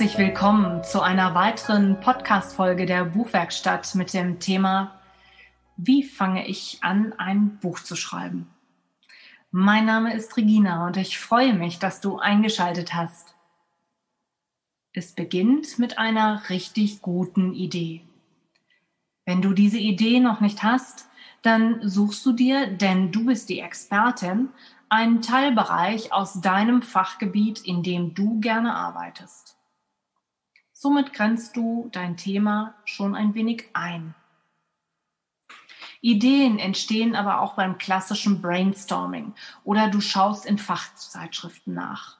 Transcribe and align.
Herzlich 0.00 0.16
willkommen 0.16 0.82
zu 0.82 1.02
einer 1.02 1.34
weiteren 1.34 2.00
Podcast-Folge 2.00 2.86
der 2.86 3.04
Buchwerkstatt 3.04 3.94
mit 3.94 4.14
dem 4.14 4.40
Thema 4.40 4.98
Wie 5.76 6.04
fange 6.04 6.48
ich 6.48 6.78
an, 6.80 7.12
ein 7.18 7.58
Buch 7.58 7.80
zu 7.80 7.96
schreiben? 7.96 8.48
Mein 9.50 9.84
Name 9.84 10.14
ist 10.14 10.38
Regina 10.38 10.86
und 10.86 10.96
ich 10.96 11.18
freue 11.18 11.52
mich, 11.52 11.80
dass 11.80 12.00
du 12.00 12.18
eingeschaltet 12.18 12.94
hast. 12.94 13.34
Es 14.94 15.12
beginnt 15.12 15.78
mit 15.78 15.98
einer 15.98 16.48
richtig 16.48 17.02
guten 17.02 17.52
Idee. 17.52 18.00
Wenn 19.26 19.42
du 19.42 19.52
diese 19.52 19.78
Idee 19.78 20.18
noch 20.20 20.40
nicht 20.40 20.62
hast, 20.62 21.10
dann 21.42 21.86
suchst 21.86 22.24
du 22.24 22.32
dir, 22.32 22.68
denn 22.68 23.12
du 23.12 23.26
bist 23.26 23.50
die 23.50 23.60
Expertin, 23.60 24.48
einen 24.88 25.20
Teilbereich 25.20 26.10
aus 26.10 26.40
deinem 26.40 26.80
Fachgebiet, 26.80 27.60
in 27.60 27.82
dem 27.82 28.14
du 28.14 28.40
gerne 28.40 28.74
arbeitest. 28.74 29.59
Somit 30.82 31.12
grenzt 31.12 31.58
du 31.58 31.90
dein 31.92 32.16
Thema 32.16 32.72
schon 32.86 33.14
ein 33.14 33.34
wenig 33.34 33.68
ein. 33.74 34.14
Ideen 36.00 36.58
entstehen 36.58 37.14
aber 37.14 37.42
auch 37.42 37.52
beim 37.52 37.76
klassischen 37.76 38.40
Brainstorming 38.40 39.34
oder 39.62 39.90
du 39.90 40.00
schaust 40.00 40.46
in 40.46 40.56
Fachzeitschriften 40.56 41.74
nach. 41.74 42.16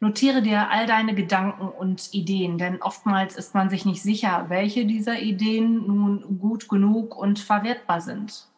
Notiere 0.00 0.42
dir 0.42 0.70
all 0.70 0.88
deine 0.88 1.14
Gedanken 1.14 1.68
und 1.68 2.12
Ideen, 2.14 2.58
denn 2.58 2.82
oftmals 2.82 3.36
ist 3.36 3.54
man 3.54 3.70
sich 3.70 3.84
nicht 3.84 4.02
sicher, 4.02 4.46
welche 4.48 4.84
dieser 4.84 5.20
Ideen 5.20 5.86
nun 5.86 6.40
gut 6.40 6.68
genug 6.68 7.16
und 7.16 7.38
verwertbar 7.38 8.00
sind. 8.00 8.48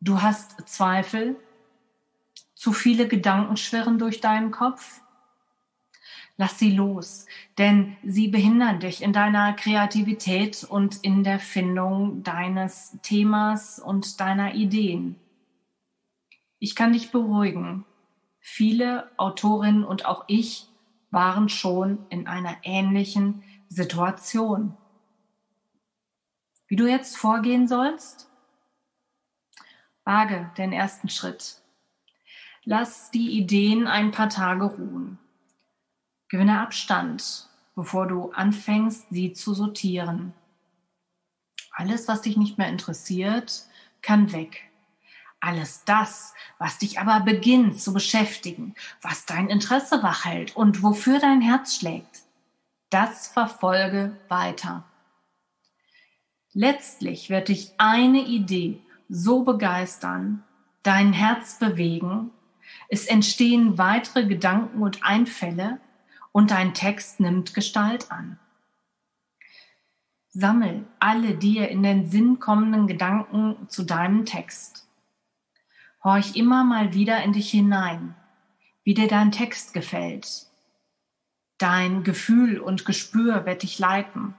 Du 0.00 0.20
hast 0.20 0.68
Zweifel, 0.68 1.36
zu 2.56 2.72
viele 2.72 3.06
Gedanken 3.06 3.56
schwirren 3.56 4.00
durch 4.00 4.20
deinen 4.20 4.50
Kopf 4.50 5.03
Lass 6.36 6.58
sie 6.58 6.72
los, 6.72 7.26
denn 7.58 7.96
sie 8.02 8.26
behindern 8.26 8.80
dich 8.80 9.02
in 9.02 9.12
deiner 9.12 9.52
Kreativität 9.52 10.64
und 10.64 10.96
in 11.04 11.22
der 11.22 11.38
Findung 11.38 12.24
deines 12.24 12.98
Themas 13.02 13.78
und 13.78 14.18
deiner 14.20 14.54
Ideen. 14.54 15.14
Ich 16.58 16.74
kann 16.74 16.92
dich 16.92 17.12
beruhigen. 17.12 17.84
Viele 18.40 19.10
Autorinnen 19.16 19.84
und 19.84 20.06
auch 20.06 20.24
ich 20.26 20.66
waren 21.10 21.48
schon 21.48 22.04
in 22.08 22.26
einer 22.26 22.56
ähnlichen 22.62 23.44
Situation. 23.68 24.76
Wie 26.66 26.76
du 26.76 26.88
jetzt 26.88 27.16
vorgehen 27.16 27.68
sollst? 27.68 28.28
Wage 30.04 30.50
den 30.58 30.72
ersten 30.72 31.08
Schritt. 31.08 31.60
Lass 32.64 33.10
die 33.10 33.38
Ideen 33.38 33.86
ein 33.86 34.10
paar 34.10 34.28
Tage 34.28 34.64
ruhen. 34.64 35.03
Gewinne 36.28 36.60
Abstand, 36.60 37.48
bevor 37.74 38.06
du 38.06 38.32
anfängst, 38.32 39.06
sie 39.10 39.32
zu 39.32 39.54
sortieren. 39.54 40.32
Alles, 41.72 42.08
was 42.08 42.22
dich 42.22 42.36
nicht 42.36 42.56
mehr 42.58 42.68
interessiert, 42.68 43.64
kann 44.00 44.32
weg. 44.32 44.70
Alles 45.40 45.84
das, 45.84 46.32
was 46.58 46.78
dich 46.78 46.98
aber 46.98 47.20
beginnt 47.20 47.80
zu 47.80 47.92
beschäftigen, 47.92 48.74
was 49.02 49.26
dein 49.26 49.48
Interesse 49.48 50.02
wachhält 50.02 50.56
und 50.56 50.82
wofür 50.82 51.18
dein 51.18 51.42
Herz 51.42 51.76
schlägt, 51.76 52.22
das 52.88 53.28
verfolge 53.28 54.16
weiter. 54.28 54.84
Letztlich 56.52 57.28
wird 57.28 57.48
dich 57.48 57.72
eine 57.78 58.24
Idee 58.24 58.80
so 59.08 59.42
begeistern, 59.42 60.44
dein 60.82 61.12
Herz 61.12 61.58
bewegen, 61.58 62.30
es 62.88 63.06
entstehen 63.06 63.76
weitere 63.76 64.26
Gedanken 64.26 64.82
und 64.82 65.04
Einfälle, 65.04 65.80
und 66.34 66.50
dein 66.50 66.74
Text 66.74 67.20
nimmt 67.20 67.54
Gestalt 67.54 68.10
an. 68.10 68.40
Sammel 70.30 70.84
alle 70.98 71.36
dir 71.36 71.68
in 71.68 71.84
den 71.84 72.10
Sinn 72.10 72.40
kommenden 72.40 72.88
Gedanken 72.88 73.68
zu 73.68 73.84
deinem 73.84 74.26
Text. 74.26 74.88
Horch 76.02 76.34
immer 76.34 76.64
mal 76.64 76.92
wieder 76.92 77.22
in 77.22 77.32
dich 77.32 77.52
hinein, 77.52 78.16
wie 78.82 78.94
dir 78.94 79.06
dein 79.06 79.30
Text 79.30 79.74
gefällt. 79.74 80.48
Dein 81.58 82.02
Gefühl 82.02 82.58
und 82.58 82.84
Gespür 82.84 83.46
wird 83.46 83.62
dich 83.62 83.78
leiten. 83.78 84.34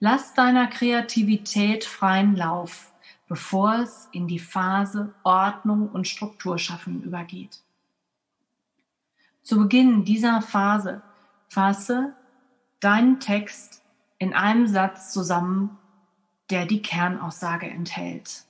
Lass 0.00 0.34
deiner 0.34 0.66
Kreativität 0.66 1.86
freien 1.86 2.36
Lauf, 2.36 2.92
bevor 3.26 3.76
es 3.76 4.10
in 4.12 4.28
die 4.28 4.38
Phase 4.38 5.14
Ordnung 5.22 5.88
und 5.88 6.06
Struktur 6.06 6.58
schaffen 6.58 7.02
übergeht. 7.02 7.62
Zu 9.50 9.58
Beginn 9.58 10.04
dieser 10.04 10.42
Phase 10.42 11.02
fasse 11.48 12.14
deinen 12.78 13.18
Text 13.18 13.82
in 14.18 14.32
einem 14.32 14.68
Satz 14.68 15.12
zusammen, 15.12 15.76
der 16.50 16.66
die 16.66 16.82
Kernaussage 16.82 17.66
enthält. 17.66 18.44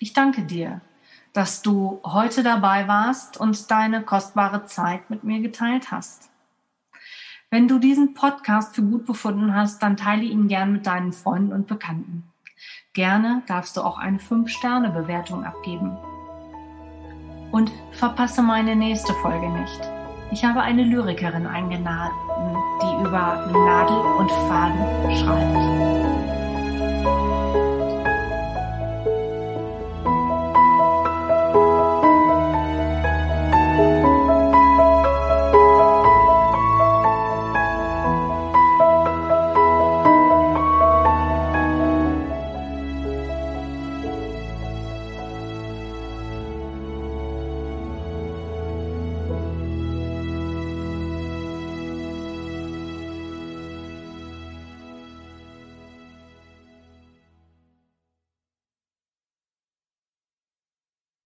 Ich 0.00 0.12
danke 0.12 0.42
dir, 0.42 0.82
dass 1.32 1.62
du 1.62 2.02
heute 2.04 2.42
dabei 2.42 2.88
warst 2.88 3.38
und 3.38 3.70
deine 3.70 4.02
kostbare 4.02 4.66
Zeit 4.66 5.08
mit 5.08 5.24
mir 5.24 5.40
geteilt 5.40 5.90
hast. 5.90 6.28
Wenn 7.48 7.68
du 7.68 7.78
diesen 7.78 8.12
Podcast 8.12 8.74
für 8.74 8.82
gut 8.82 9.06
befunden 9.06 9.54
hast, 9.54 9.82
dann 9.82 9.96
teile 9.96 10.24
ihn 10.24 10.48
gern 10.48 10.74
mit 10.74 10.86
deinen 10.86 11.14
Freunden 11.14 11.54
und 11.54 11.68
Bekannten. 11.68 12.30
Gerne 12.92 13.42
darfst 13.46 13.78
du 13.78 13.80
auch 13.80 13.96
eine 13.96 14.18
5-Sterne-Bewertung 14.18 15.42
abgeben 15.42 15.96
und 17.52 17.70
verpasse 17.92 18.42
meine 18.42 18.74
nächste 18.74 19.12
Folge 19.14 19.48
nicht. 19.48 19.80
Ich 20.32 20.44
habe 20.44 20.62
eine 20.62 20.82
Lyrikerin 20.82 21.46
eingeladen, 21.46 22.12
die 22.82 23.06
über 23.06 23.46
Nadel 23.52 23.96
und 24.18 24.30
Faden 24.30 25.16
schreibt. 25.16 26.31